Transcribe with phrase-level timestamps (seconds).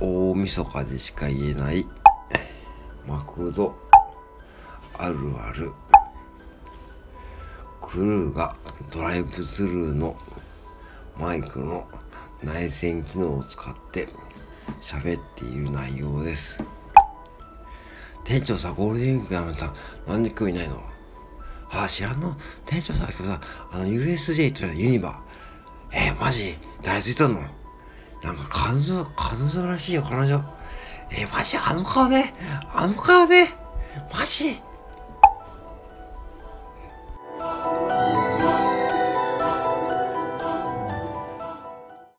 [0.00, 1.86] 大晦日でしか言えない
[3.06, 3.74] マクド。
[4.96, 5.72] あるある。
[7.80, 8.54] クルーが
[8.92, 10.16] ドライブスルーの
[11.18, 11.88] マイクの
[12.44, 14.08] 内線機能を使って
[14.80, 16.62] 喋っている内容です。
[18.24, 19.72] 店長さゴールデンウィークやめた
[20.06, 20.80] なんで今日いないの？
[21.70, 22.36] あ知らんの？
[22.66, 23.40] 店長さ今日さ
[23.72, 25.20] あの USJ ってユニバ
[25.92, 26.56] えー、マジ？
[26.82, 27.57] 誰ついとんの？
[28.22, 30.42] なんか彼女彼女らしいよ彼女。
[31.10, 32.34] えー、マジあの顔ね。
[32.72, 33.54] あの顔ね。
[34.12, 34.60] マジ。